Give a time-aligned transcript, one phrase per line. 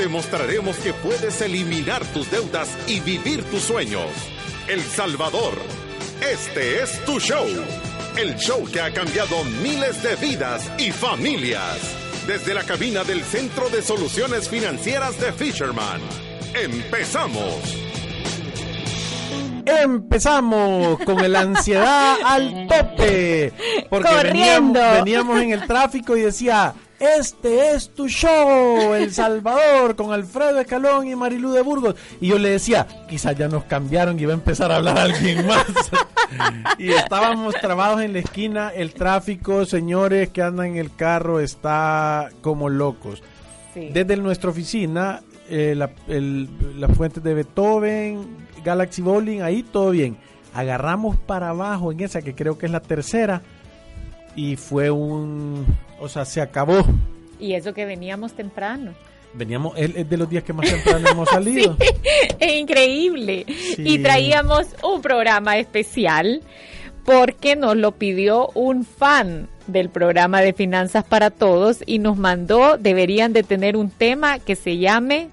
[0.00, 4.10] Te mostraremos que puedes eliminar tus deudas y vivir tus sueños.
[4.66, 5.52] El Salvador,
[6.26, 7.46] este es tu show.
[8.16, 11.76] El show que ha cambiado miles de vidas y familias.
[12.26, 16.00] Desde la cabina del Centro de Soluciones Financieras de Fisherman.
[16.54, 17.56] ¡Empezamos!
[19.66, 23.52] Empezamos con la ansiedad al tope.
[23.90, 30.12] Porque veníamos, veníamos en el tráfico y decía, este es tu show, El Salvador, con
[30.12, 31.96] Alfredo Escalón y Marilú de Burgos.
[32.20, 35.46] Y yo le decía, quizás ya nos cambiaron y iba a empezar a hablar alguien
[35.46, 35.64] más.
[36.78, 42.28] y estábamos trabados en la esquina, el tráfico, señores que andan en el carro, está
[42.42, 43.22] como locos.
[43.74, 50.18] Desde nuestra oficina, eh, la, las fuentes de Beethoven, Galaxy Bowling, ahí todo bien.
[50.52, 53.40] Agarramos para abajo en esa que creo que es la tercera
[54.36, 55.66] y fue un,
[55.98, 56.84] o sea, se acabó.
[57.38, 58.92] Y eso que veníamos temprano.
[59.32, 61.76] Veníamos, es de los días que más temprano hemos salido.
[62.38, 63.46] es increíble.
[63.78, 66.42] Y traíamos un programa especial
[67.04, 72.76] porque nos lo pidió un fan del programa de Finanzas para Todos y nos mandó,
[72.76, 75.28] deberían de tener un tema que se llame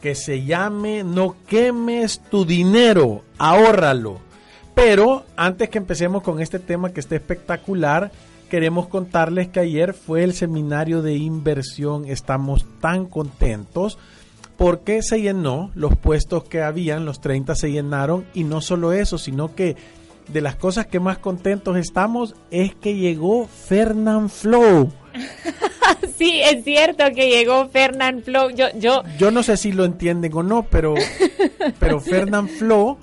[0.00, 4.20] que se llame No quemes tu dinero, ahórralo.
[4.76, 8.12] Pero antes que empecemos con este tema que está espectacular,
[8.50, 12.04] queremos contarles que ayer fue el seminario de inversión.
[12.04, 13.96] Estamos tan contentos
[14.58, 19.16] porque se llenó, los puestos que habían, los 30 se llenaron y no solo eso,
[19.16, 19.76] sino que
[20.28, 24.92] de las cosas que más contentos estamos es que llegó Fernand Flow.
[26.18, 28.50] sí, es cierto que llegó Fernand Flo.
[28.50, 29.02] Yo, yo...
[29.18, 30.94] yo no sé si lo entienden o no, pero,
[31.78, 32.98] pero Fernand Flo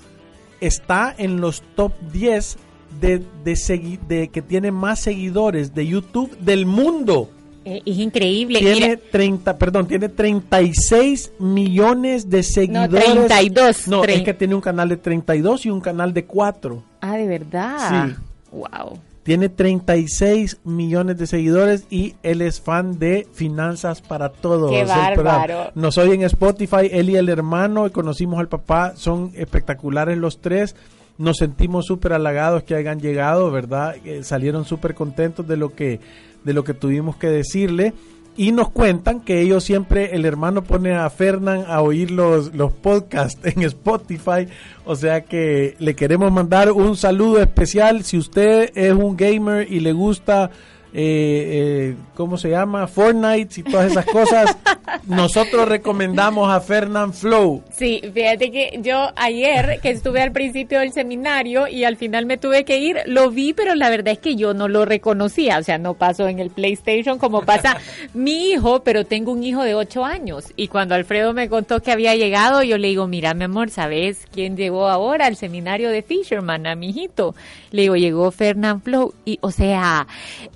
[0.66, 2.56] está en los top 10
[3.00, 7.30] de, de, de que tiene más seguidores de YouTube del mundo.
[7.64, 8.58] Eh, es increíble.
[8.58, 13.08] Tiene 30, perdón, tiene 36 millones de seguidores.
[13.14, 13.88] No, 32.
[13.88, 16.84] No, es que tiene un canal de 32 y un canal de 4.
[17.00, 18.08] Ah, ¿de verdad?
[18.08, 18.14] Sí.
[18.52, 18.98] Wow.
[19.24, 24.70] Tiene 36 millones de seguidores y él es fan de Finanzas para Todos.
[24.70, 25.72] ¡Qué bárbaro!
[25.74, 30.42] Nos oye en Spotify, él y el hermano, y conocimos al papá, son espectaculares los
[30.42, 30.76] tres.
[31.16, 33.96] Nos sentimos súper halagados que hayan llegado, ¿verdad?
[34.04, 36.00] Eh, salieron súper contentos de lo que
[36.44, 37.94] de lo que tuvimos que decirle
[38.36, 42.72] y nos cuentan que ellos siempre, el hermano pone a Fernán a oír los, los
[42.72, 44.48] podcasts en Spotify,
[44.84, 48.04] o sea que le queremos mandar un saludo especial.
[48.04, 50.50] Si usted es un gamer y le gusta
[50.96, 52.86] eh, eh, ¿cómo se llama?
[52.86, 54.56] Fortnite y todas esas cosas,
[55.06, 57.64] nosotros recomendamos a Fernand Flow.
[57.72, 62.38] Sí, fíjate que yo ayer que estuve al principio del seminario y al final me
[62.38, 65.64] tuve que ir, lo vi, pero la verdad es que yo no lo reconocía, o
[65.64, 67.76] sea, no pasó en el PlayStation como pasa
[68.14, 71.90] mi hijo, pero tengo un hijo de 8 años y cuando Alfredo me contó que
[71.90, 76.02] había llegado, yo le digo, mira, mi amor, ¿sabes quién llegó ahora al seminario de
[76.02, 76.68] Fisherman?
[76.68, 77.34] A mi hijito.
[77.72, 80.06] Le digo, llegó Fernand Flow y, o sea,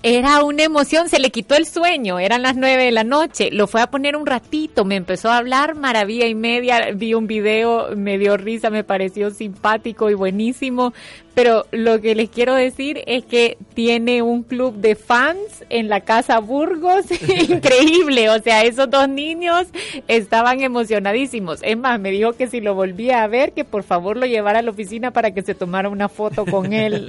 [0.05, 3.66] era una emoción, se le quitó el sueño, eran las nueve de la noche, lo
[3.66, 7.96] fue a poner un ratito, me empezó a hablar maravilla y media, vi un video,
[7.96, 10.92] me dio risa, me pareció simpático y buenísimo,
[11.38, 16.00] pero lo que les quiero decir es que tiene un club de fans en la
[16.00, 17.04] casa Burgos,
[17.49, 19.69] increíble, o sea, esos dos niños
[20.09, 21.60] estaban emocionadísimos.
[21.62, 24.59] Es más, me dijo que si lo volvía a ver, que por favor lo llevara
[24.59, 27.09] a la oficina para que se tomara una foto con él.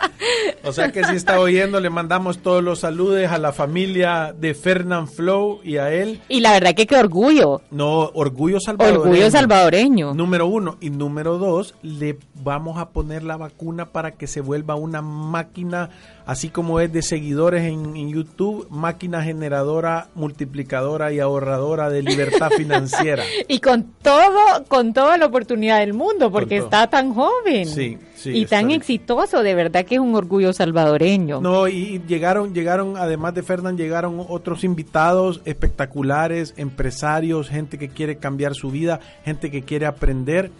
[0.64, 4.54] o sea que si está oyendo, le mandamos todos los saludos a la familia de
[4.54, 6.22] Fernand Flow y a él.
[6.30, 7.60] Y la verdad que qué orgullo.
[7.70, 9.02] No, orgullo salvadoreño.
[9.02, 10.14] Orgullo salvadoreño.
[10.14, 10.78] Número uno.
[10.80, 15.90] Y número dos, le vamos a poner la vacuna para que se vuelva una máquina,
[16.24, 23.24] así como es de seguidores en, YouTube, máquina generadora, multiplicadora y ahorradora de libertad financiera.
[23.48, 27.66] y con todo, con toda la oportunidad del mundo, porque está tan joven.
[27.66, 31.40] Sí, y tan exitoso, de verdad que es un orgullo salvadoreño.
[31.40, 38.16] No, y llegaron, llegaron, además de Fernán, llegaron otros invitados espectaculares, empresarios, gente que quiere
[38.16, 40.50] cambiar su vida, gente que quiere aprender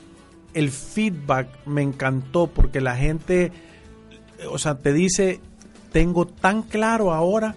[0.55, 3.53] el feedback me encantó porque la gente,
[4.51, 5.41] o sea, te dice,
[5.93, 7.55] tengo tan claro ahora,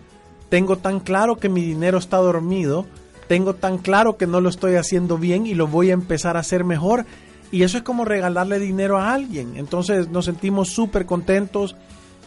[0.50, 2.86] tengo tan claro que mi dinero está dormido,
[3.28, 6.42] tengo tan claro que no lo estoy haciendo bien y lo voy a empezar a
[6.42, 7.06] hacer mejor.
[7.51, 9.54] Y eso es como regalarle dinero a alguien.
[9.57, 11.75] Entonces nos sentimos súper contentos.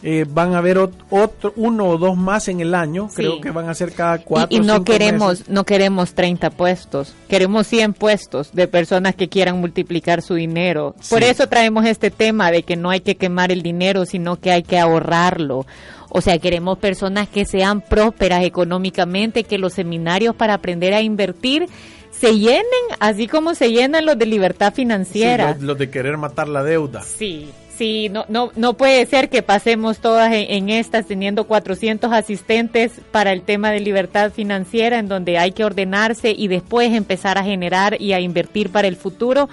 [0.03, 3.67] Eh, van a haber otro, uno o dos más en el año, creo que van
[3.67, 4.55] a ser cada cuatro.
[4.55, 9.59] Y, y no queremos, no queremos 30 puestos, queremos 100 puestos de personas que quieran
[9.59, 10.95] multiplicar su dinero.
[11.09, 14.51] Por eso traemos este tema de que no hay que quemar el dinero, sino que
[14.51, 15.65] hay que ahorrarlo.
[16.09, 21.67] O sea, queremos personas que sean prósperas económicamente, que los seminarios para aprender a invertir
[22.11, 22.63] se llenen,
[22.99, 25.53] así como se llenan los de libertad financiera.
[25.53, 27.03] Sí, los, de querer matar la deuda.
[27.03, 32.93] Sí, sí, no, no, no puede ser que pasemos todas en, estas teniendo 400 asistentes
[33.11, 37.43] para el tema de libertad financiera, en donde hay que ordenarse y después empezar a
[37.43, 39.49] generar y a invertir para el futuro.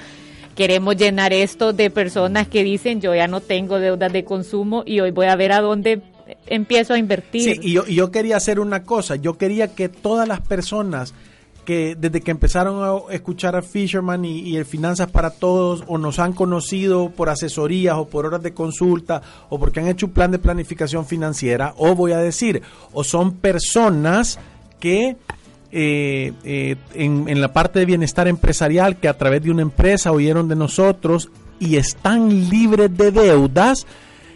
[0.54, 5.00] Queremos llenar esto de personas que dicen yo ya no tengo deudas de consumo y
[5.00, 6.00] hoy voy a ver a dónde
[6.46, 7.54] empiezo a invertir.
[7.54, 11.12] Sí, y yo, yo quería hacer una cosa, yo quería que todas las personas
[11.64, 16.18] que desde que empezaron a escuchar a Fisherman y, el Finanzas para Todos o nos
[16.18, 20.30] han conocido por asesorías o por horas de consulta o porque han hecho un plan
[20.30, 22.62] de planificación financiera o voy a decir,
[22.92, 24.38] o son personas
[24.78, 25.16] que
[25.72, 30.12] eh, eh, en, en la parte de bienestar empresarial que a través de una empresa
[30.12, 33.86] oyeron de nosotros y están libres de deudas,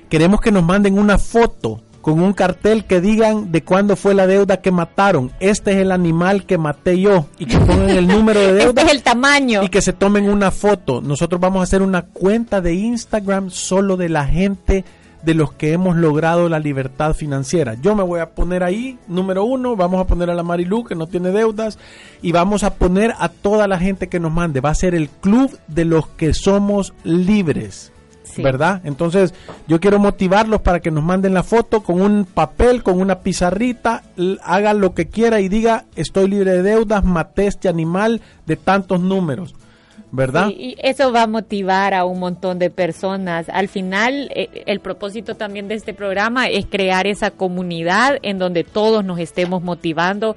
[0.08, 4.26] queremos que nos manden una foto con un cartel que digan de cuándo fue la
[4.26, 5.30] deuda que mataron.
[5.40, 8.80] Este es el animal que maté yo y que pongan el número de deuda.
[8.80, 9.62] Este es el tamaño.
[9.62, 11.02] Y que se tomen una foto.
[11.02, 14.86] Nosotros vamos a hacer una cuenta de Instagram solo de la gente
[15.22, 17.74] de los que hemos logrado la libertad financiera.
[17.74, 20.94] Yo me voy a poner ahí, número uno, vamos a poner a la Marilu que
[20.94, 21.78] no tiene deudas
[22.22, 24.62] y vamos a poner a toda la gente que nos mande.
[24.62, 27.92] Va a ser el club de los que somos libres.
[28.42, 28.80] ¿Verdad?
[28.84, 29.34] Entonces,
[29.66, 34.02] yo quiero motivarlos para que nos manden la foto con un papel, con una pizarrita,
[34.42, 39.00] haga lo que quiera y diga, estoy libre de deudas, maté este animal de tantos
[39.00, 39.54] números.
[40.10, 40.48] ¿verdad?
[40.48, 43.48] y eso va a motivar a un montón de personas.
[43.48, 48.64] Al final, eh, el propósito también de este programa es crear esa comunidad en donde
[48.64, 50.36] todos nos estemos motivando,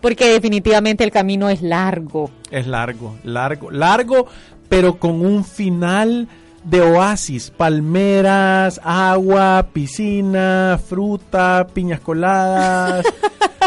[0.00, 2.30] porque definitivamente el camino es largo.
[2.50, 4.26] Es largo, largo, largo,
[4.68, 6.28] pero con un final
[6.68, 13.06] de oasis, palmeras, agua, piscina, fruta, piñas coladas.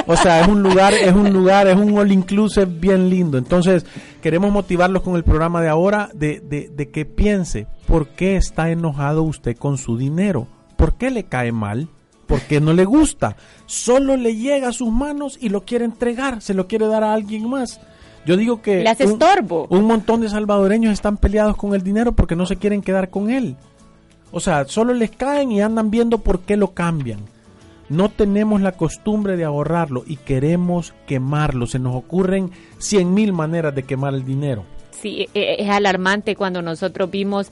[0.07, 3.37] O sea, es un lugar, es un lugar, es un all inclusive bien lindo.
[3.37, 3.85] Entonces,
[4.21, 8.69] queremos motivarlos con el programa de ahora de, de, de que piense, ¿por qué está
[8.71, 10.47] enojado usted con su dinero?
[10.75, 11.89] ¿Por qué le cae mal?
[12.27, 13.35] ¿Por qué no le gusta?
[13.65, 17.13] Solo le llega a sus manos y lo quiere entregar, se lo quiere dar a
[17.13, 17.81] alguien más.
[18.25, 18.85] Yo digo que
[19.69, 23.31] un, montón de salvadoreños están peleados con el dinero porque no se quieren quedar con
[23.31, 23.55] él.
[24.31, 27.19] O sea, solo les caen y andan viendo por qué lo cambian.
[27.89, 31.67] No tenemos la costumbre de ahorrarlo y queremos quemarlo.
[31.67, 34.63] Se nos ocurren cien mil maneras de quemar el dinero.
[34.91, 37.49] Sí, e, e, es alarmante cuando nosotros vimos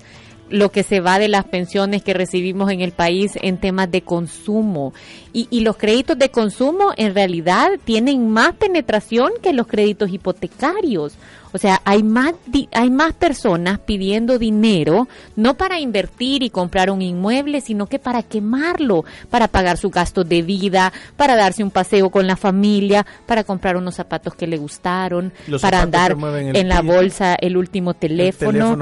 [0.49, 4.01] lo que se va de las pensiones que recibimos en el país en temas de
[4.01, 4.93] consumo.
[5.33, 11.13] Y, y, los créditos de consumo en realidad tienen más penetración que los créditos hipotecarios.
[11.51, 12.33] O sea, hay más,
[12.71, 18.21] hay más personas pidiendo dinero, no para invertir y comprar un inmueble, sino que para
[18.21, 23.43] quemarlo, para pagar su gasto de vida, para darse un paseo con la familia, para
[23.43, 26.15] comprar unos zapatos que le gustaron, para andar
[26.53, 28.77] en la bolsa el último teléfono,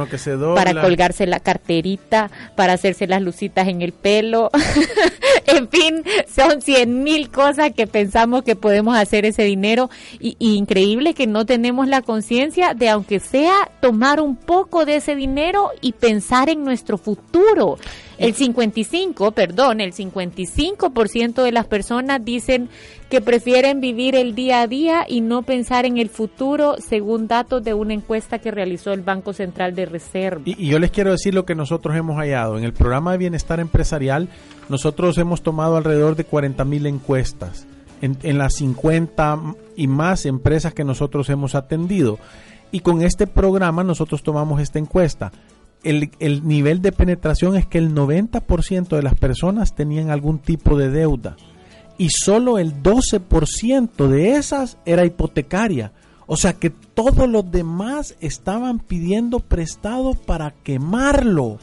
[0.56, 4.52] para colgarse la carterita, para hacerse las lucitas en el pelo.
[5.46, 11.14] en fin, son cien mil cosas que pensamos que podemos hacer ese dinero y increíble
[11.14, 15.94] que no tenemos la conciencia de, aunque sea, tomar un poco de ese dinero y
[15.94, 17.78] pensar en nuestro futuro.
[18.18, 22.68] El 55, perdón, el 55% de las personas dicen
[23.12, 27.64] que prefieren vivir el día a día y no pensar en el futuro, según datos
[27.64, 30.42] de una encuesta que realizó el Banco Central de Reserva.
[30.46, 32.58] Y, y yo les quiero decir lo que nosotros hemos hallado.
[32.58, 34.30] En el programa de bienestar empresarial,
[34.68, 37.68] nosotros hemos tomado alrededor de 40 mil encuestas
[38.02, 42.20] en, las 50 y más empresas que nosotros hemos atendido.
[42.72, 45.32] Y con este programa nosotros tomamos esta encuesta.
[45.84, 50.78] El, el, nivel de penetración es que el 90% de las personas tenían algún tipo
[50.78, 51.38] de deuda
[51.98, 55.92] y solo el 12% de esas era hipotecaria.
[56.28, 61.58] O sea que todos los demás estaban pidiendo prestado para quemarlo.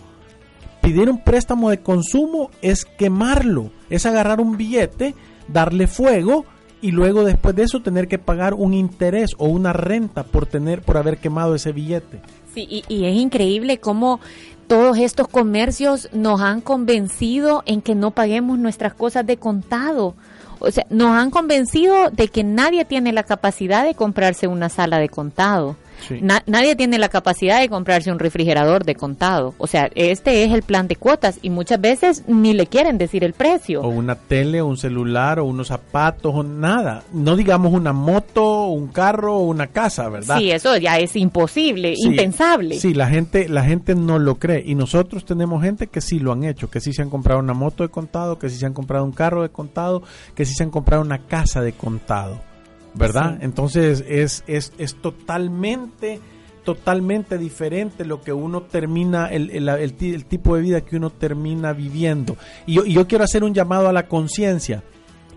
[0.80, 5.14] Pedir un préstamo de consumo es quemarlo, es agarrar un billete
[5.48, 6.44] darle fuego
[6.80, 10.82] y luego después de eso tener que pagar un interés o una renta por tener
[10.82, 12.20] por haber quemado ese billete.
[12.52, 14.20] Sí, y, y es increíble cómo
[14.66, 20.14] todos estos comercios nos han convencido en que no paguemos nuestras cosas de contado.
[20.58, 24.98] o sea, nos han convencido de que nadie tiene la capacidad de comprarse una sala
[24.98, 25.76] de contado
[26.20, 29.54] nadie tiene la capacidad de comprarse un refrigerador de contado.
[29.58, 33.24] O sea, este es el plan de cuotas y muchas veces ni le quieren decir
[33.24, 33.82] el precio.
[33.82, 37.02] O una tele, o un celular, o unos zapatos, o nada.
[37.12, 40.38] No digamos una moto, un carro o una casa, ¿verdad?
[40.38, 42.78] Sí, eso ya es imposible, impensable.
[42.78, 44.62] Sí, la gente, la gente no lo cree.
[44.64, 47.54] Y nosotros tenemos gente que sí lo han hecho, que sí se han comprado una
[47.54, 50.02] moto de contado, que sí se han comprado un carro de contado,
[50.34, 52.53] que sí se han comprado una casa de contado.
[52.94, 53.38] ¿Verdad?
[53.40, 56.20] Entonces es, es, es totalmente
[56.64, 61.72] totalmente diferente lo que uno termina, el, el, el, tipo de vida que uno termina
[61.72, 62.36] viviendo.
[62.66, 64.82] Y yo, y yo quiero hacer un llamado a la conciencia.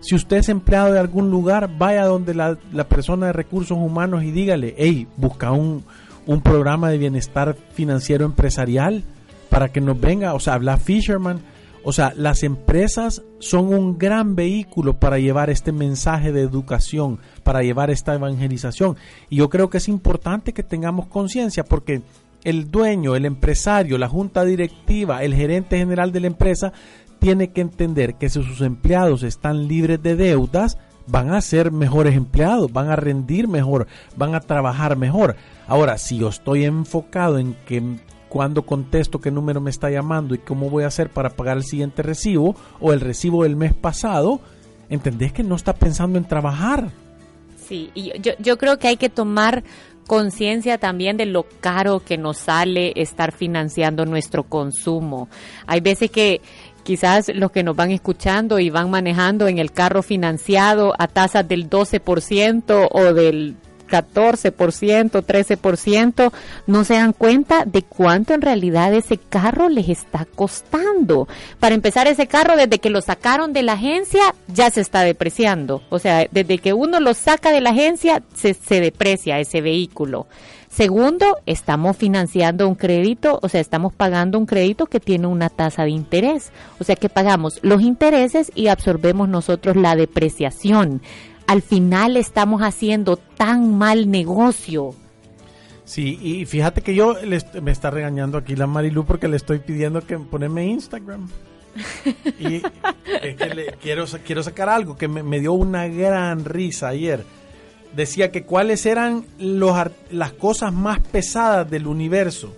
[0.00, 4.24] Si usted es empleado de algún lugar, vaya donde la, la, persona de recursos humanos
[4.24, 5.84] y dígale, hey, busca un,
[6.26, 9.04] un programa de bienestar financiero empresarial
[9.50, 11.40] para que nos venga, o sea, habla Fisherman
[11.84, 17.62] o sea, las empresas son un gran vehículo para llevar este mensaje de educación, para
[17.62, 18.96] llevar esta evangelización.
[19.30, 22.02] Y yo creo que es importante que tengamos conciencia porque
[22.44, 26.72] el dueño, el empresario, la junta directiva, el gerente general de la empresa
[27.18, 32.14] tiene que entender que si sus empleados están libres de deudas, van a ser mejores
[32.14, 35.36] empleados, van a rendir mejor, van a trabajar mejor.
[35.66, 37.82] Ahora, si yo estoy enfocado en que
[38.28, 41.64] cuándo contesto qué número me está llamando y cómo voy a hacer para pagar el
[41.64, 44.40] siguiente recibo o el recibo del mes pasado,
[44.88, 46.90] entendés que no está pensando en trabajar.
[47.66, 49.62] Sí, y yo, yo creo que hay que tomar
[50.06, 55.28] conciencia también de lo caro que nos sale estar financiando nuestro consumo.
[55.66, 56.40] Hay veces que
[56.82, 61.46] quizás los que nos van escuchando y van manejando en el carro financiado a tasas
[61.46, 63.56] del 12% o del
[63.88, 66.32] 14%, 13%,
[66.66, 71.26] no se dan cuenta de cuánto en realidad ese carro les está costando.
[71.58, 75.82] Para empezar, ese carro desde que lo sacaron de la agencia ya se está depreciando.
[75.88, 80.26] O sea, desde que uno lo saca de la agencia se, se deprecia ese vehículo.
[80.68, 85.84] Segundo, estamos financiando un crédito, o sea, estamos pagando un crédito que tiene una tasa
[85.84, 86.52] de interés.
[86.78, 91.00] O sea, que pagamos los intereses y absorbemos nosotros la depreciación
[91.48, 94.94] al final estamos haciendo tan mal negocio.
[95.86, 97.16] Sí, y fíjate que yo
[97.62, 101.26] me está regañando aquí la Marilu porque le estoy pidiendo que poneme Instagram.
[102.38, 102.56] y
[103.22, 107.24] es que le, quiero, quiero sacar algo que me, dio una gran risa ayer.
[107.96, 109.74] Decía que cuáles eran los,
[110.10, 112.54] las cosas más pesadas del universo.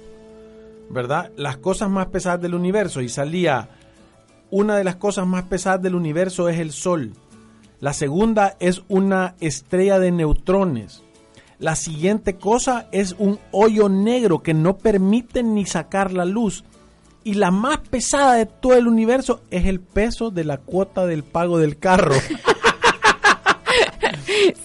[0.89, 1.31] ¿Verdad?
[1.37, 3.03] Las cosas más pesadas del universo.
[3.03, 3.69] Y salía,
[4.51, 7.13] una de las cosas más pesadas del universo es el sol.
[7.81, 11.03] La segunda es una estrella de neutrones.
[11.59, 16.65] La siguiente cosa es un hoyo negro que no permite ni sacar la luz.
[17.25, 21.23] Y la más pesada de todo el universo es el peso de la cuota del
[21.23, 22.15] pago del carro.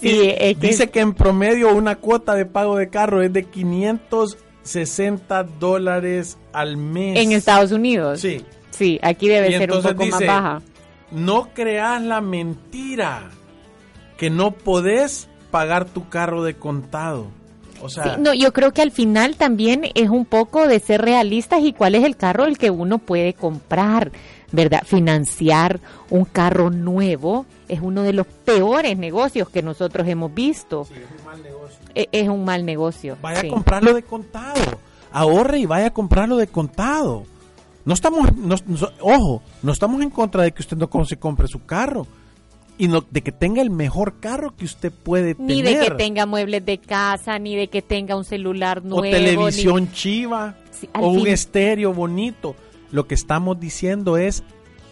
[0.02, 6.76] Dice que en promedio una cuota de pago de carro es de 560 dólares al
[6.76, 7.18] mes.
[7.18, 8.20] En Estados Unidos.
[8.20, 8.44] Sí.
[8.70, 10.60] Sí, aquí debe ser un poco más baja
[11.16, 13.30] no creas la mentira
[14.18, 17.28] que no podés pagar tu carro de contado.
[17.80, 21.60] O sea, no, yo creo que al final también es un poco de ser realistas
[21.62, 24.12] y cuál es el carro el que uno puede comprar,
[24.52, 24.82] ¿verdad?
[24.84, 25.80] Financiar
[26.10, 30.84] un carro nuevo es uno de los peores negocios que nosotros hemos visto.
[30.84, 31.78] Sí, es un mal negocio.
[31.94, 33.16] E, es, un mal negocio.
[33.22, 34.60] Vaya a comprarlo de contado.
[35.12, 37.24] Ahorre y vaya a comprarlo de contado.
[37.86, 38.28] No estamos,
[39.00, 42.08] ojo, no estamos en contra de que usted no se compre su carro
[42.78, 45.56] y no, de que tenga el mejor carro que usted puede tener.
[45.56, 48.98] Ni de que tenga muebles de casa, ni de que tenga un celular nuevo.
[48.98, 50.56] O televisión chiva,
[50.98, 52.56] o un estéreo bonito.
[52.90, 54.42] Lo que estamos diciendo es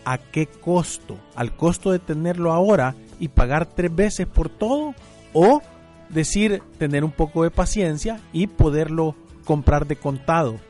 [0.05, 4.95] a qué costo, al costo de tenerlo ahora y pagar tres veces por todo,
[5.33, 5.63] o
[6.11, 10.61] decir, tener un poco de paciencia y poderlo comprar de contado.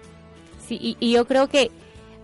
[0.66, 1.70] Sí, y yo creo que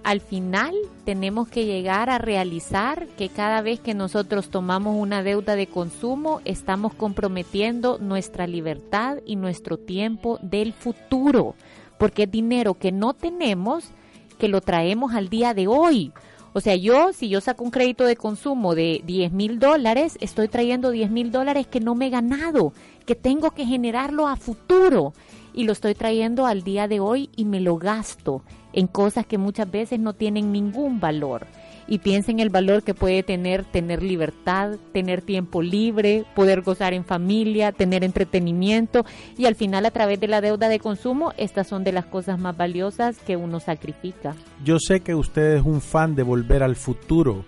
[0.03, 5.57] al final tenemos que llegar a realizar que cada vez que nosotros tomamos una deuda
[5.57, 11.55] de consumo estamos comprometiendo nuestra libertad y nuestro tiempo del futuro,
[11.99, 13.91] porque es dinero que no tenemos
[14.39, 16.13] que lo traemos al día de hoy.
[16.53, 20.49] O sea, yo, si yo saco un crédito de consumo de 10 mil dólares, estoy
[20.49, 22.73] trayendo 10 mil dólares que no me he ganado,
[23.07, 25.13] que tengo que generarlo a futuro.
[25.53, 28.43] Y lo estoy trayendo al día de hoy y me lo gasto
[28.73, 31.47] en cosas que muchas veces no tienen ningún valor.
[31.89, 36.95] Y piensa en el valor que puede tener tener libertad, tener tiempo libre, poder gozar
[36.95, 39.05] en familia, tener entretenimiento
[39.37, 42.39] y al final a través de la deuda de consumo, estas son de las cosas
[42.39, 44.37] más valiosas que uno sacrifica.
[44.65, 47.45] Yo sé que usted es un fan de volver al futuro,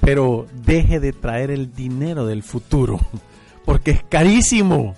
[0.00, 2.98] pero deje de traer el dinero del futuro,
[3.64, 4.94] porque es carísimo.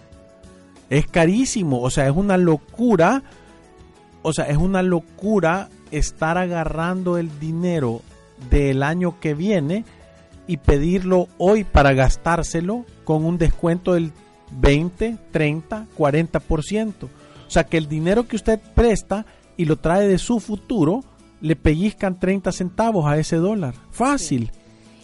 [0.90, 3.22] Es carísimo, o sea, es una locura,
[4.22, 8.02] o sea, es una locura estar agarrando el dinero
[8.50, 9.84] del año que viene
[10.46, 14.12] y pedirlo hoy para gastárselo con un descuento del
[14.52, 16.92] 20, 30, 40%.
[17.04, 21.04] O sea que el dinero que usted presta y lo trae de su futuro,
[21.40, 23.74] le pellizcan 30 centavos a ese dólar.
[23.90, 24.50] Fácil.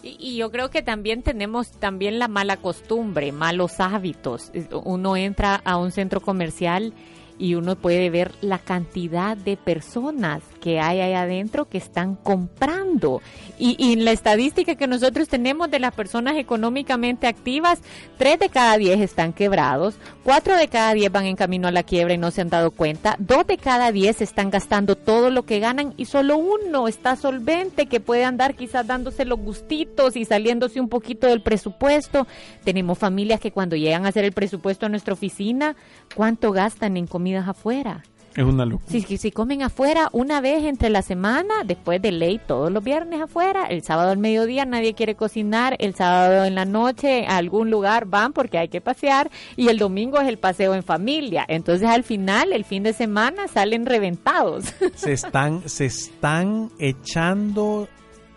[0.02, 4.52] Y, yo creo que también tenemos también la mala costumbre, malos hábitos.
[4.84, 6.92] Uno entra a un centro comercial
[7.38, 13.20] y uno puede ver la cantidad de personas que hay ahí adentro que están comprando.
[13.58, 17.80] Y, y la estadística que nosotros tenemos de las personas económicamente activas,
[18.18, 21.82] tres de cada diez están quebrados, cuatro de cada diez van en camino a la
[21.82, 25.44] quiebra y no se han dado cuenta, dos de cada diez están gastando todo lo
[25.44, 30.24] que ganan y solo uno está solvente que puede andar quizás dándose los gustitos y
[30.24, 32.26] saliéndose un poquito del presupuesto.
[32.64, 35.76] Tenemos familias que cuando llegan a hacer el presupuesto a nuestra oficina,
[36.14, 38.02] ¿cuánto gastan en comidas afuera?
[38.36, 38.90] Es una locura.
[38.90, 43.22] Si, si, comen afuera una vez entre la semana, después de ley todos los viernes
[43.22, 47.70] afuera, el sábado al mediodía nadie quiere cocinar, el sábado en la noche a algún
[47.70, 51.46] lugar van porque hay que pasear y el domingo es el paseo en familia.
[51.48, 54.64] Entonces al final, el fin de semana salen reventados.
[54.96, 57.88] Se están, se están echando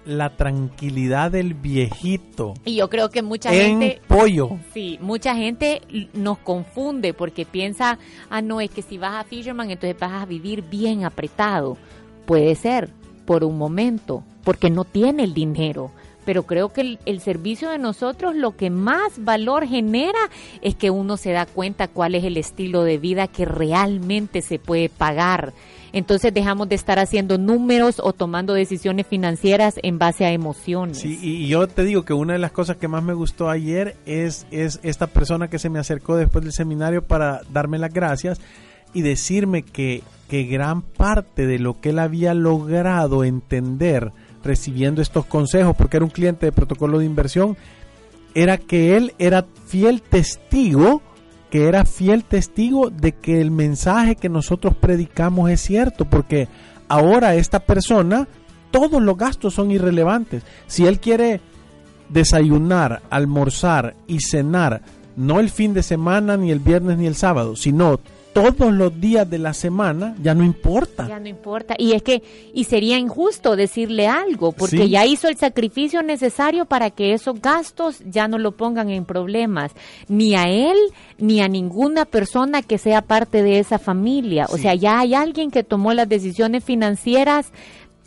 [0.08, 2.54] la tranquilidad del viejito.
[2.66, 4.02] Y yo creo que mucha gente...
[4.08, 4.58] pollo.
[4.74, 5.82] Sí, mucha gente
[6.14, 8.00] nos confunde porque piensa,
[8.30, 11.78] ah, no, es que si vas a Fisherman entonces vas a vivir bien apretado.
[12.26, 12.90] Puede ser,
[13.26, 15.92] por un momento, porque no tiene el dinero.
[16.26, 20.20] Pero creo que el, el servicio de nosotros lo que más valor genera
[20.62, 24.60] es que uno se da cuenta cuál es el estilo de vida que realmente se
[24.60, 25.54] puede pagar
[25.98, 31.00] entonces dejamos de estar haciendo números o tomando decisiones financieras en base a emociones.
[31.00, 33.96] Sí, y yo te digo que una de las cosas que más me gustó ayer
[34.06, 38.40] es, es esta persona que se me acercó después del seminario para darme las gracias
[38.94, 44.12] y decirme que, que gran parte de lo que él había logrado entender
[44.44, 47.58] recibiendo estos consejos, porque era un cliente de protocolo de inversión,
[48.34, 51.02] era que él era fiel testigo
[51.50, 56.48] que era fiel testigo de que el mensaje que nosotros predicamos es cierto, porque
[56.88, 58.28] ahora esta persona,
[58.72, 60.44] todos los gastos son irrelevantes.
[60.68, 61.42] Si él quiere
[62.10, 64.82] desayunar, almorzar y cenar,
[65.16, 68.00] no el fin de semana, ni el viernes, ni el sábado, sino
[68.38, 71.08] todos los días de la semana, ya no importa.
[71.08, 71.74] Ya no importa.
[71.76, 72.22] Y es que,
[72.54, 78.00] y sería injusto decirle algo, porque ya hizo el sacrificio necesario para que esos gastos
[78.06, 79.72] ya no lo pongan en problemas,
[80.08, 80.78] ni a él,
[81.18, 84.46] ni a ninguna persona que sea parte de esa familia.
[84.52, 87.52] O sea, ya hay alguien que tomó las decisiones financieras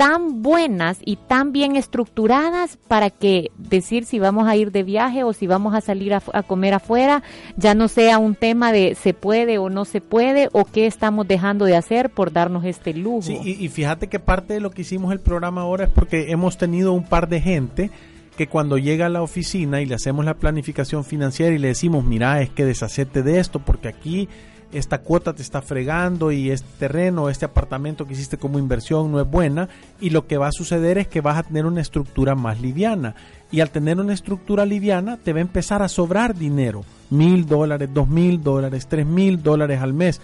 [0.01, 5.25] tan buenas y tan bien estructuradas para que decir si vamos a ir de viaje
[5.25, 7.23] o si vamos a salir a, comer afuera
[7.59, 11.29] ya no sea un tema de se puede o no se puede o qué estamos
[11.29, 13.21] dejando de hacer por darnos este lujo.
[13.21, 16.57] Sí, y, fíjate que parte de lo que hicimos el programa ahora es porque hemos
[16.57, 17.91] tenido un par de gente
[18.39, 22.07] que cuando llega a la oficina y le hacemos la planificación financiera y le decimos,
[22.07, 24.31] mira, es que deshacete de esto porque aquí
[24.73, 29.21] esta cuota te está fregando y este terreno, este apartamento que hiciste como inversión no
[29.21, 29.69] es buena
[30.01, 33.15] y lo que va a suceder es que vas a tener una estructura más liviana.
[33.51, 37.91] Y al tener una estructura liviana te va a empezar a sobrar dinero, mil dólares,
[37.93, 40.21] dos mil dólares, tres mil dólares al mes,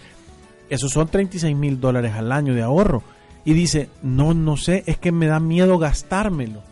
[0.69, 3.03] esos son 36 mil dólares al año de ahorro.
[3.45, 6.63] Y dice, no, no sé, es que me da miedo gastármelo,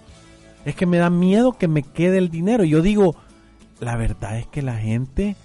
[0.64, 3.14] es que me da miedo que me quede el dinero, yo digo,
[3.78, 5.36] la verdad es que la gente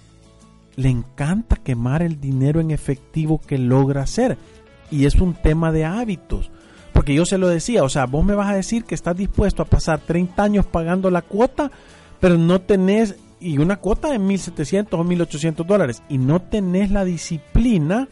[0.76, 4.38] le encanta quemar el dinero en efectivo que logra hacer.
[4.90, 6.50] Y es un tema de hábitos.
[6.92, 9.62] Porque yo se lo decía, o sea, vos me vas a decir que estás dispuesto
[9.62, 11.70] a pasar 30 años pagando la cuota,
[12.18, 17.04] pero no tenés, y una cuota de 1.700 o 1.800 dólares, y no tenés la
[17.04, 18.08] disciplina,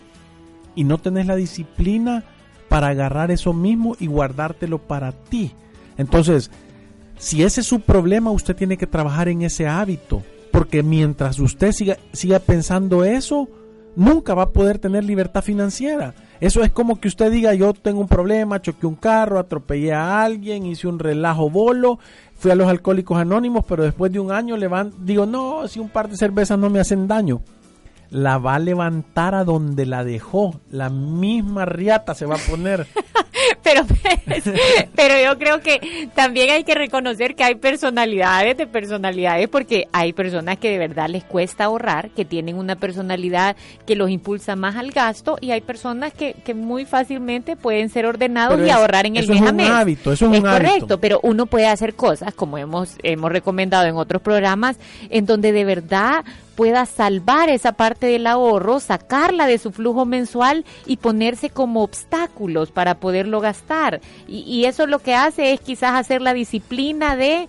[0.75, 2.25] y no tenés la disciplina
[2.68, 5.53] para agarrar eso mismo y guardártelo para ti.
[5.97, 6.51] Entonces,
[7.18, 10.23] si ese es su problema, usted tiene que trabajar en ese hábito
[10.59, 13.49] porque mientras usted siga, siga pensando eso,
[13.94, 16.14] nunca va a poder tener libertad financiera.
[16.40, 20.21] Eso es como que usted diga, yo tengo un problema, choqué un carro, atropellé a
[20.25, 22.01] alguien, hice un relajo bolo,
[22.35, 25.79] fui a los alcohólicos anónimos, pero después de un año le van, digo, no, si
[25.79, 27.40] un par de cervezas no me hacen daño.
[28.11, 30.61] La va a levantar a donde la dejó.
[30.73, 32.88] La misma riata se va a poner.
[33.63, 34.45] pero, pues,
[34.95, 40.13] pero yo creo que también hay que reconocer que hay personalidades de personalidades porque hay
[40.13, 43.57] personas que de verdad les cuesta ahorrar, que tienen una personalidad
[43.87, 48.07] que los impulsa más al gasto y hay personas que, que muy fácilmente pueden ser
[48.07, 49.67] ordenados y ahorrar en el mes a mes.
[49.67, 53.31] Es un hábito, eso es, un correcto, pero uno puede hacer cosas como hemos, hemos
[53.31, 54.77] recomendado en otros programas
[55.11, 56.25] en donde de verdad
[56.59, 62.73] pueda salvar esa parte del ahorro, sacarla de su flujo mensual y ponerse como obstáculos
[62.73, 64.01] para poderlo gastar.
[64.27, 67.49] Y, eso lo que hace es quizás hacer la disciplina de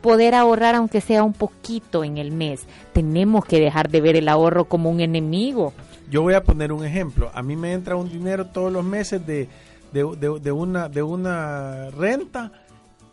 [0.00, 2.62] poder ahorrar aunque sea un poquito en el mes.
[2.94, 5.74] Tenemos que dejar de ver el ahorro como un enemigo.
[6.08, 7.30] Yo voy a poner un ejemplo.
[7.34, 9.46] A mí me entra un dinero todos los meses de,
[9.92, 12.50] de, una, de una renta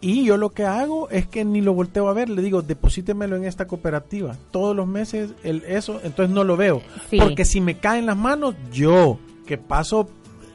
[0.02, 3.36] y yo lo que hago es que ni lo volteo a ver, le digo, deposítemelo
[3.36, 4.36] en esta cooperativa.
[4.52, 6.82] Todos los meses el, eso, entonces no lo veo.
[7.18, 10.10] Porque si me caen las manos, yo, que paso,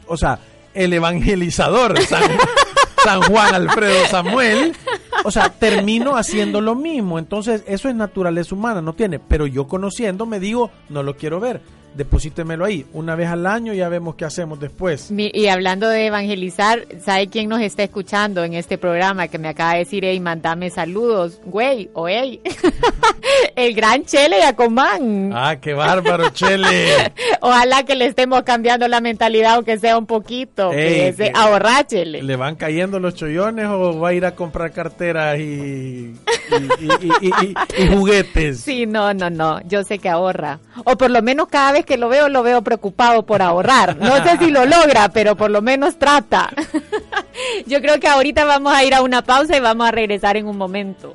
[0.06, 0.38] o sea,
[0.74, 1.98] el evangelizador,
[3.02, 4.76] San, Juan Alfredo Samuel,
[5.24, 7.18] o sea, termino haciendo lo mismo.
[7.18, 9.18] Entonces, eso es naturaleza humana, no tiene.
[9.18, 11.60] Pero yo conociendo me digo, no lo quiero ver
[11.94, 12.86] deposítemelo ahí.
[12.92, 15.10] Una vez al año ya vemos qué hacemos después.
[15.10, 19.72] y hablando de evangelizar, ¿sabe quién nos está escuchando en este programa que me acaba
[19.72, 22.40] de decir, hey, mandame saludos, güey, o hey?
[23.56, 25.32] El gran Chele Yacomán.
[25.34, 27.12] Ah, qué bárbaro, Chele.
[27.40, 32.22] Ojalá que le estemos cambiando la mentalidad, aunque sea un poquito, que se ahorrar, Chele.
[32.22, 36.14] ¿Le van cayendo los chollones o va a ir a comprar carteras y,
[37.78, 38.60] y juguetes?
[38.60, 40.60] Sí, no, no, no, yo sé que ahorra.
[40.84, 43.96] O por lo menos cada vez que lo veo, lo veo preocupado por ahorrar.
[43.96, 46.50] No sé si lo logra, pero por lo menos trata.
[47.66, 50.46] Yo creo que ahorita vamos a ir a una pausa y vamos a regresar en
[50.46, 51.14] un momento.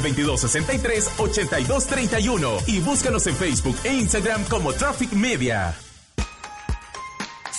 [0.01, 5.75] 2263-8231 y búscanos en Facebook e Instagram como Traffic Media.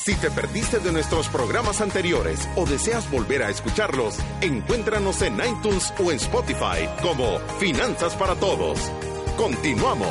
[0.04, 5.94] Si te perdiste de nuestros programas anteriores o deseas volver a escucharlos, encuéntranos en iTunes
[6.04, 8.90] o en Spotify como Finanzas para Todos.
[9.36, 10.08] Continuamos.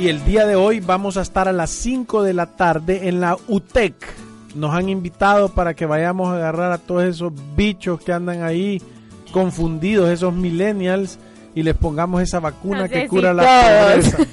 [0.00, 3.20] Y el día de hoy vamos a estar a las 5 de la tarde en
[3.20, 3.94] la UTEC.
[4.54, 8.80] Nos han invitado para que vayamos a agarrar a todos esos bichos que andan ahí
[9.36, 11.18] confundidos esos millennials
[11.54, 14.16] y les pongamos esa vacuna que cura la pobreza.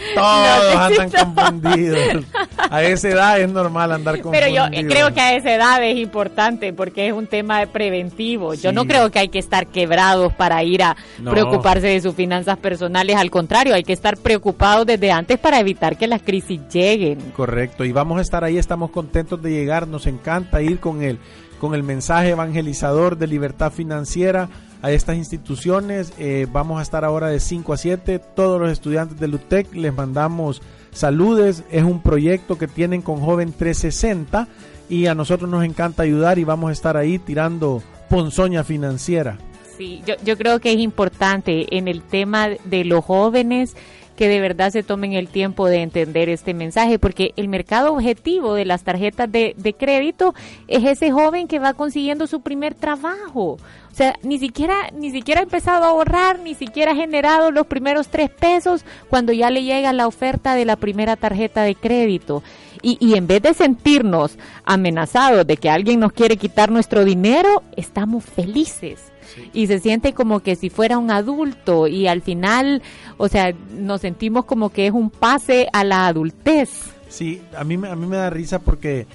[0.14, 2.24] todos andan confundidos.
[2.70, 4.66] A esa edad es normal andar confundido.
[4.68, 8.54] Pero yo creo que a esa edad es importante porque es un tema preventivo.
[8.54, 10.96] Yo no creo que hay que estar quebrados para ir a
[11.28, 13.16] preocuparse de sus finanzas personales.
[13.16, 17.18] Al contrario, hay que estar preocupados desde antes para evitar que las crisis lleguen.
[17.36, 17.84] Correcto.
[17.84, 19.88] Y vamos a estar ahí, estamos contentos de llegar.
[19.88, 21.18] Nos encanta ir con él
[21.60, 24.48] con el mensaje evangelizador de libertad financiera
[24.82, 26.12] a estas instituciones.
[26.18, 28.18] Eh, vamos a estar ahora de 5 a 7.
[28.34, 31.62] Todos los estudiantes del UTEC les mandamos saludes.
[31.70, 34.48] Es un proyecto que tienen con Joven 360
[34.88, 39.38] y a nosotros nos encanta ayudar y vamos a estar ahí tirando ponzoña financiera.
[39.76, 43.76] Sí, yo, yo creo que es importante en el tema de los jóvenes
[44.20, 48.52] que de verdad se tomen el tiempo de entender este mensaje, porque el mercado objetivo
[48.52, 50.34] de las tarjetas de, crédito
[50.68, 53.52] es ese joven que va consiguiendo su primer trabajo.
[53.52, 57.66] O sea, ni siquiera, ni siquiera ha empezado a ahorrar, ni siquiera ha generado los
[57.66, 62.42] primeros tres pesos cuando ya le llega la oferta de la primera tarjeta de crédito.
[62.82, 67.62] Y, y en vez de sentirnos amenazados de que alguien nos quiere quitar nuestro dinero,
[67.74, 69.09] estamos felices
[69.52, 72.82] y se siente como que si fuera un adulto y al final,
[73.16, 76.70] o sea, nos sentimos como que es un pase a la adultez.
[77.08, 79.06] Sí, a mí, a mí me da risa porque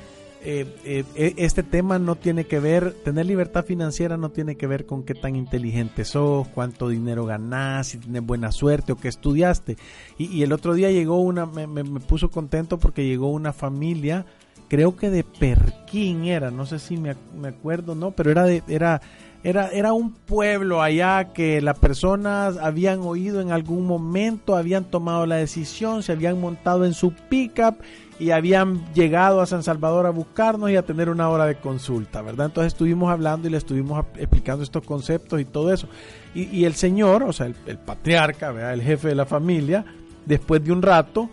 [0.44, 4.68] eh, eh, e, este tema no tiene que ver, tener libertad financiera no tiene que
[4.68, 9.08] ver con qué tan inteligente sos, cuánto dinero ganás, si tienes buena suerte o qué
[9.08, 9.78] estudiaste.
[10.18, 14.26] Y, el otro día llegó una, me, me puso contento porque llegó una familia
[14.68, 18.64] creo que de Perquín era, no sé si me, me acuerdo, no, pero era de,
[18.68, 19.02] era,
[19.46, 25.28] era, era un pueblo allá que las personas habían oído en algún momento, habían tomado
[25.28, 27.76] la decisión, se habían montado en su pickup
[28.18, 32.24] y habían llegado a San Salvador a buscarnos y a tener una hora de consulta,
[32.24, 32.48] ¿verdad?
[32.48, 35.88] Entonces estuvimos hablando y le estuvimos explicando estos conceptos y todo eso.
[36.34, 38.74] Y, el señor, o sea, el, patriarca, ¿verdad?
[38.74, 39.86] el jefe de la familia,
[40.26, 41.30] después de un rato,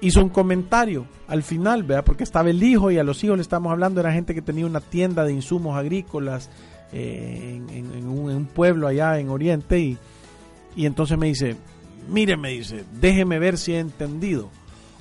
[0.00, 2.04] hizo un comentario al final, ¿verdad?
[2.04, 4.66] Porque estaba el hijo y a los hijos le estamos hablando, era gente que tenía
[4.66, 6.50] una tienda de insumos agrícolas
[6.92, 9.98] en, un, pueblo allá en Oriente y,
[10.76, 11.56] y entonces me dice,
[12.08, 14.48] mire, me dice, déjeme ver si he entendido.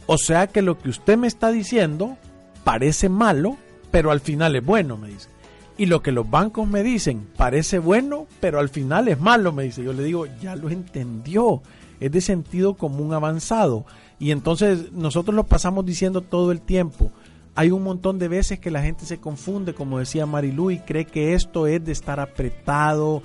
[0.05, 2.17] O sea que lo que usted me está diciendo
[2.63, 3.57] parece malo,
[3.91, 5.29] pero al final es bueno, me dice.
[5.77, 9.63] Y lo que los bancos me dicen parece bueno, pero al final es malo, me
[9.63, 9.83] dice.
[9.83, 11.61] Yo le digo, ya lo entendió.
[11.99, 13.85] Es de sentido común avanzado.
[14.19, 17.11] Y entonces nosotros lo pasamos diciendo todo el tiempo.
[17.59, 21.03] Hay un montón de veces que la gente se confunde, como decía Marilu, y cree
[21.03, 23.21] que esto es de estar apretado,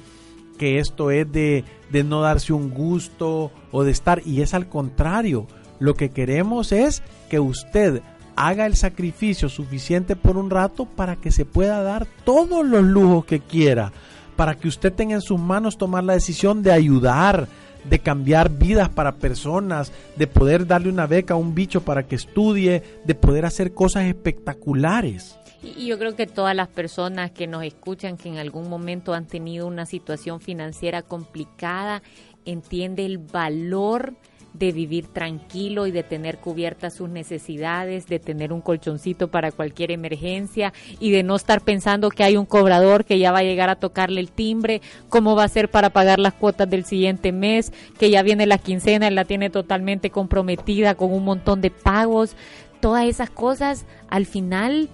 [0.58, 4.68] que esto es de, de no darse un gusto o de estar, y es al
[4.68, 5.46] contrario.
[5.78, 8.02] Lo que queremos es que usted
[8.34, 13.26] haga el sacrificio suficiente por un rato para que se pueda dar todos los lujos
[13.26, 13.92] que quiera,
[14.34, 17.46] para que usted tenga en sus manos tomar la decisión de ayudar,
[17.88, 22.16] de cambiar vidas para personas, de poder darle una beca a un bicho para que
[22.16, 25.38] estudie, de poder hacer cosas espectaculares.
[25.62, 29.26] Y yo creo que todas las personas que nos escuchan que en algún momento han
[29.26, 32.02] tenido una situación financiera complicada,
[32.44, 34.14] entiende el valor
[34.54, 39.90] de vivir tranquilo y de tener cubiertas sus necesidades, de tener un colchoncito para cualquier
[39.90, 43.68] emergencia y de no estar pensando que hay un cobrador que ya va a llegar
[43.68, 47.72] a tocarle el timbre, cómo va a ser para pagar las cuotas del siguiente mes,
[47.98, 52.36] que ya viene la quincena y la tiene totalmente comprometida con un montón de pagos.
[52.80, 54.88] Todas esas cosas al final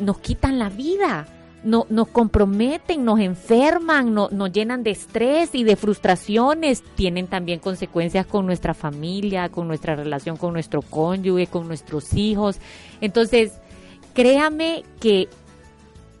[0.00, 1.26] nos quitan la vida
[1.62, 7.60] no, nos comprometen, nos enferman, no, nos llenan de estrés y de frustraciones, tienen también
[7.60, 12.58] consecuencias con nuestra familia, con nuestra relación con nuestro cónyuge, con nuestros hijos.
[13.00, 13.52] Entonces,
[14.14, 15.28] créame que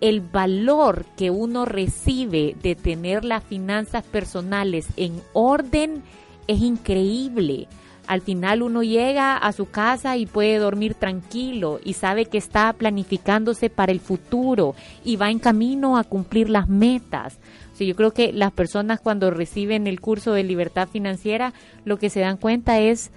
[0.00, 6.02] el valor que uno recibe de tener las finanzas personales en orden
[6.46, 7.68] es increíble
[8.10, 12.72] al final uno llega a su casa y puede dormir tranquilo y sabe que está
[12.72, 17.38] planificándose para el futuro y va en camino a cumplir las metas.
[17.78, 22.18] Yo creo que las personas cuando reciben el curso de libertad financiera lo que se
[22.18, 23.12] dan cuenta es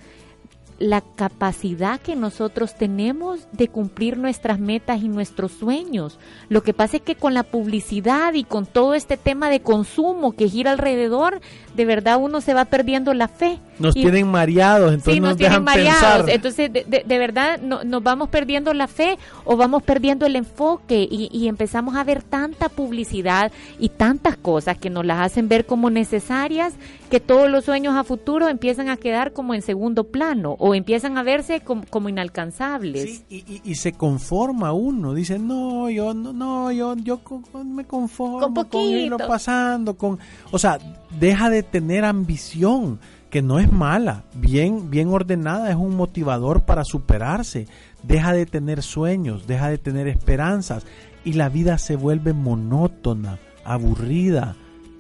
[0.79, 6.19] la capacidad que nosotros tenemos de cumplir nuestras metas y nuestros sueños.
[6.49, 10.33] Lo que pasa es que con la publicidad y con todo este tema de consumo
[10.33, 11.41] que gira alrededor,
[11.75, 13.59] de verdad uno se va perdiendo la fe.
[13.79, 16.29] Nos tienen mareados, entonces nos, tienen mareados.
[16.29, 21.29] Entonces, de, verdad, no, nos vamos perdiendo la fe o vamos perdiendo el enfoque y,
[21.31, 25.89] y empezamos a ver tanta publicidad y tantas cosas que nos las hacen ver como
[25.89, 26.73] necesarias
[27.13, 31.15] que todos los sueños a futuro empiezan a quedar como en segundo plano o empiezan
[31.19, 33.23] a verse como, inalcanzables.
[33.29, 37.21] Sí, y, se conforma uno, dice, no, yo no, no yo, yo
[37.63, 40.17] me conformo con, irlo pasando, con,
[40.49, 40.79] o sea,
[41.19, 42.99] deja de tener ambición,
[43.33, 47.65] que no es mala, bien, bien ordenada, es un motivador para superarse,
[48.03, 50.85] deja de tener sueños, deja de tener esperanzas,
[51.25, 54.55] y la vida se vuelve monótona, aburrida,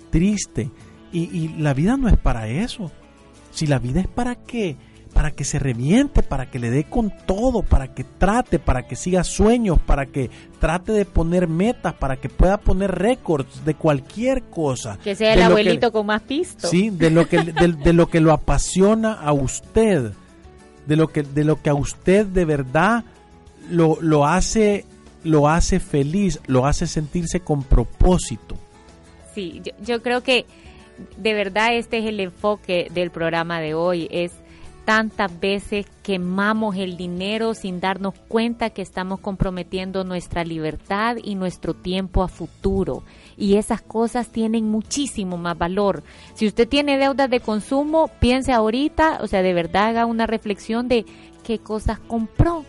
[0.09, 0.71] triste,
[1.11, 2.91] y, y la vida no es para eso.
[3.51, 4.77] Si la vida es para qué?
[5.13, 8.95] Para que se reviente, para que le dé con todo, para que trate, para que
[8.95, 14.43] siga sueños, para que trate de poner metas, para que pueda poner récords de cualquier
[14.43, 14.97] cosa.
[15.03, 16.67] Que sea el abuelito con más pisto.
[16.67, 20.11] Sí, de lo que de, lo que lo apasiona a usted,
[20.85, 23.03] de lo que de lo que a usted de verdad
[23.69, 24.85] lo, lo hace
[25.23, 28.57] lo hace feliz, lo hace sentirse con propósito.
[29.33, 30.45] Sí, yo, yo creo que
[31.17, 34.31] de verdad este es el enfoque del programa de hoy, es
[34.85, 41.73] tantas veces quemamos el dinero sin darnos cuenta que estamos comprometiendo nuestra libertad y nuestro
[41.73, 43.03] tiempo a futuro.
[43.37, 46.03] Y esas cosas tienen muchísimo más valor.
[46.33, 50.87] Si usted tiene deudas de consumo, piense ahorita, o sea, de verdad haga una reflexión
[50.87, 51.05] de
[51.43, 52.65] qué cosas compró,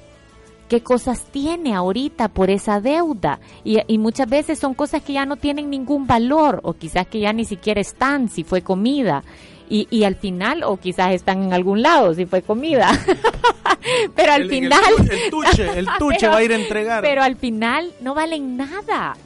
[0.69, 3.41] qué cosas tiene ahorita por esa deuda.
[3.65, 7.21] Y, y, muchas veces son cosas que ya no tienen ningún valor o quizás que
[7.21, 9.23] ya ni siquiera están si fue comida
[9.69, 12.91] y, y al final, o quizás están en algún lado, si fue comida.
[14.15, 14.81] pero al final...
[14.99, 17.03] El, tuche, el tuche va a ir a entregar.
[17.03, 19.17] Pero al final no valen nada.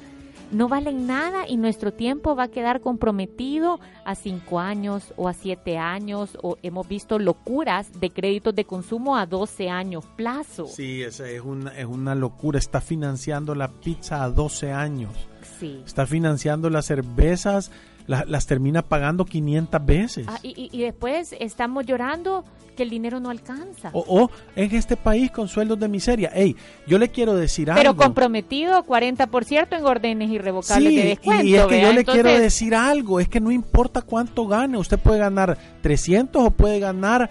[0.51, 5.35] no valen nada y nuestro tiempo va a quedar comprometido a cinco años o a
[5.35, 10.67] siete años o hemos visto locuras de créditos de consumo a 12 años plazo.
[10.67, 12.59] Sí, es, es, una, es una locura.
[12.59, 15.13] Está financiando la pizza a 12 años.
[15.59, 15.83] Sí.
[15.85, 17.71] Está financiando las cervezas
[18.09, 20.27] las termina pagando 500 veces.
[20.29, 22.45] Ah, y, y, después estamos llorando
[22.75, 23.91] que el dinero no alcanza.
[23.93, 26.31] O, en este país con sueldos de miseria.
[26.35, 27.83] Ey, yo le quiero decir algo.
[27.83, 31.45] Pero comprometido 40% en órdenes irrevocables de descuento.
[31.45, 34.99] Y es que yo le quiero decir algo, es que no importa cuánto gane, usted
[34.99, 37.31] puede ganar 300 o puede ganar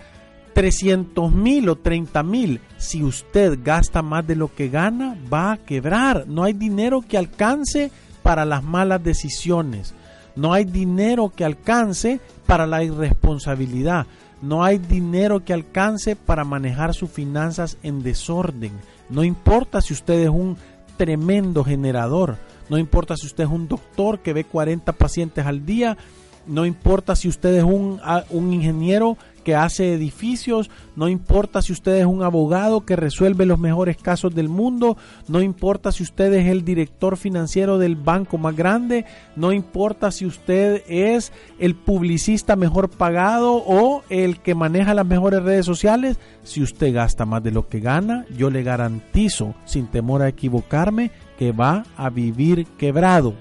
[0.54, 2.62] 300 mil o 30 mil.
[2.78, 6.28] Si usted gasta más de lo que gana, va a quebrar.
[6.28, 7.90] No hay dinero que alcance
[8.22, 9.96] para las malas decisiones.
[10.38, 14.06] No hay dinero que alcance para la irresponsabilidad.
[14.42, 18.72] No hay dinero que alcance para manejar sus finanzas en desorden.
[19.10, 20.56] No importa si usted es un
[20.96, 22.38] tremendo generador.
[22.70, 25.98] No importa si usted es un doctor que ve 40 pacientes al día.
[26.46, 29.18] No importa si usted es un, un ingeniero
[29.48, 34.36] que hace edificios, no importa si usted es un abogado que resuelve los mejores casos
[34.36, 34.98] del mundo,
[35.30, 39.06] no importa si usted es el director financiero del banco más grande,
[39.38, 45.42] no importa si usted es el publicista mejor pagado o el que maneja las mejores
[45.42, 50.24] redes sociales, si usted gasta más de lo que gana, yo le garantizo, sin temor
[50.24, 53.34] a equivocarme, que va a vivir quebrado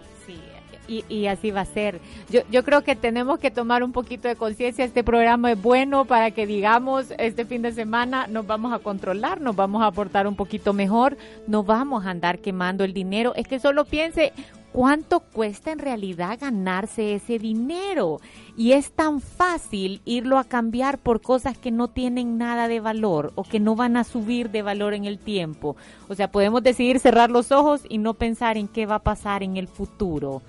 [0.89, 2.01] y, así va a ser.
[2.31, 4.85] Yo, yo creo que tenemos que tomar un poquito de conciencia.
[4.85, 9.41] Este programa es bueno para que digamos, este fin de semana nos vamos a controlar,
[9.41, 13.35] nos vamos a aportar un poquito mejor, no vamos a andar quemando el dinero.
[13.35, 14.33] Es que solo piense
[14.77, 18.21] cuánto cuesta en realidad ganarse ese dinero.
[18.59, 23.33] Y es tan fácil irlo a cambiar por cosas que no tienen nada de valor
[23.37, 25.77] o que no van a subir de valor en el tiempo.
[26.09, 29.43] O sea, podemos decidir cerrar los ojos y no pensar en qué va a pasar
[29.43, 30.43] en el futuro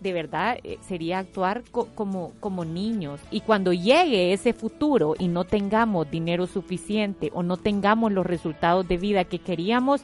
[0.00, 3.20] de verdad eh, sería actuar como, como niños.
[3.30, 8.88] Y cuando llegue ese futuro y no tengamos dinero suficiente o no tengamos los resultados
[8.88, 10.02] de vida que queríamos,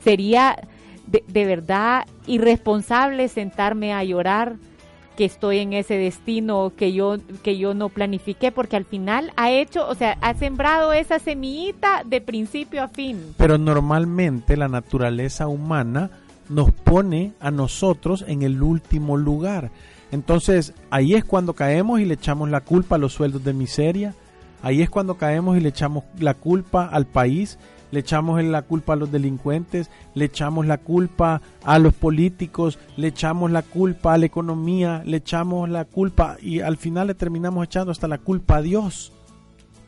[0.00, 0.56] sería
[1.06, 4.56] de, de verdad irresponsable sentarme a llorar
[5.16, 9.50] que estoy en ese destino que yo que yo no planifiqué porque al final ha
[9.50, 13.34] hecho, o sea, ha sembrado esa semillita de principio a fin.
[13.36, 16.10] Pero normalmente la naturaleza humana
[16.52, 19.70] nos pone a nosotros en el último lugar.
[20.10, 24.14] Entonces, ahí es cuando caemos y le echamos la culpa a los sueldos de miseria.
[24.62, 27.58] Ahí es cuando caemos y le echamos la culpa al país,
[27.90, 33.08] le echamos la culpa a los delincuentes, le echamos la culpa a los políticos, le
[33.08, 37.64] echamos la culpa a la economía, le echamos la culpa y al final le terminamos
[37.64, 39.12] echando hasta la culpa a Dios.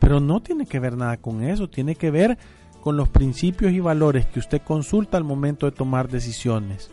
[0.00, 2.36] Pero no tiene que ver nada con eso, tiene que ver
[2.84, 6.90] con los principios y valores que usted consulta al momento de tomar decisiones.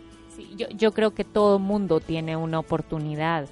[0.55, 3.49] Yo, yo creo que todo mundo tiene una oportunidad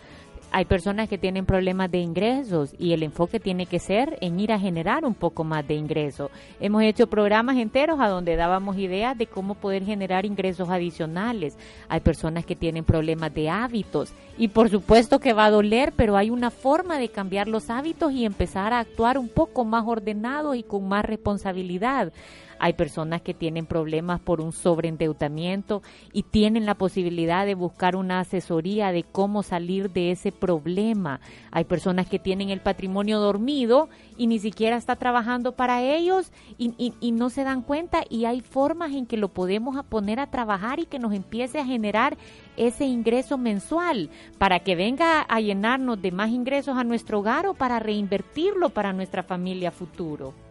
[0.52, 4.52] hay personas que tienen problemas de ingresos y el enfoque tiene que ser en ir
[4.52, 6.32] a generar un poco más de ingresos.
[6.60, 11.58] Hemos hecho programas enteros a donde dábamos ideas de cómo poder generar ingresos adicionales.
[11.88, 16.18] Hay personas que tienen problemas de hábitos y por supuesto que va a doler, pero
[16.18, 20.56] hay una forma de cambiar los hábitos y empezar a actuar un poco más ordenado
[20.56, 22.12] y con más responsabilidad.
[22.60, 28.20] Hay personas que tienen problemas por un sobreendeudamiento y tienen la posibilidad de buscar una
[28.20, 31.22] asesoría de cómo salir de ese problema.
[31.52, 36.70] Hay personas que tienen el patrimonio dormido y ni siquiera está trabajando para ellos y,
[37.12, 40.86] no se dan cuenta y hay formas en que lo podemos poner a trabajar y
[40.86, 42.18] que nos empiece a generar
[42.56, 47.54] ese ingreso mensual para que venga a llenarnos de más ingresos a nuestro hogar o
[47.54, 50.49] para reinvertirlo para nuestra familia futuro.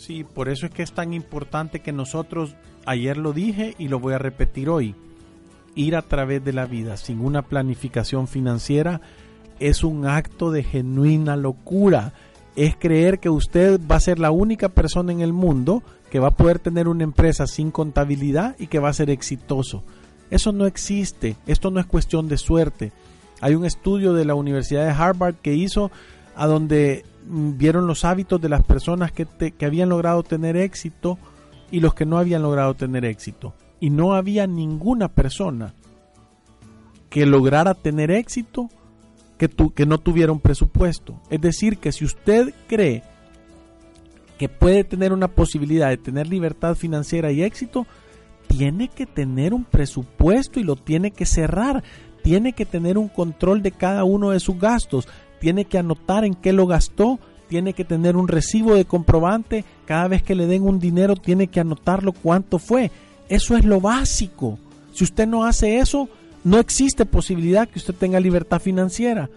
[0.00, 2.54] Sí, por eso es que es tan importante que nosotros,
[2.86, 4.94] ayer lo dije y lo voy a repetir hoy,
[5.74, 9.02] ir a través de la vida sin una planificación financiera
[9.58, 12.14] es un acto de genuina locura.
[12.56, 16.28] Es creer que usted va a ser la única persona en el mundo que va
[16.28, 19.82] a poder tener una empresa sin contabilidad y que va a ser exitoso.
[20.30, 22.90] Eso no existe, esto no es cuestión de suerte.
[23.42, 25.90] Hay un estudio de la Universidad de Harvard que hizo
[26.36, 31.18] a donde vieron los hábitos de las personas que, que habían logrado tener éxito
[31.70, 33.54] y los que no habían logrado tener éxito.
[33.78, 35.74] Y no había ninguna persona
[37.08, 38.68] que lograra tener éxito
[39.38, 41.20] que, tu, que no tuviera un presupuesto.
[41.30, 43.02] Es decir, que si usted cree
[44.38, 47.86] que puede tener una posibilidad de tener libertad financiera y éxito,
[48.46, 51.82] tiene que tener un presupuesto y lo tiene que cerrar.
[52.22, 55.08] Tiene que tener un control de cada uno de sus gastos
[55.40, 60.06] tiene que anotar en qué lo gastó, tiene que tener un recibo de comprobante, cada
[60.06, 62.92] vez que le den un dinero tiene que anotarlo cuánto fue.
[63.28, 64.58] Eso es lo básico.
[64.92, 66.08] Si usted no hace eso,
[66.44, 69.28] no existe posibilidad que usted tenga libertad financiera.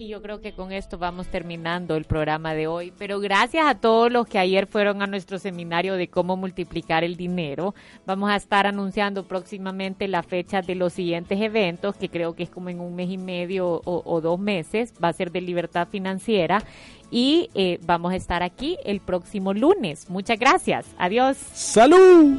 [0.00, 2.90] Y yo creo que con esto vamos terminando el programa de hoy.
[2.96, 7.16] Pero gracias a todos los que ayer fueron a nuestro seminario de cómo multiplicar el
[7.16, 7.74] dinero.
[8.06, 12.50] Vamos a estar anunciando próximamente la fecha de los siguientes eventos, que creo que es
[12.50, 14.94] como en un mes y medio o, dos meses.
[15.04, 16.64] Va a ser de libertad financiera.
[17.10, 20.08] Y eh, vamos a estar aquí el próximo lunes.
[20.08, 20.86] Muchas gracias.
[20.96, 21.36] Adiós.
[21.36, 22.38] Salud.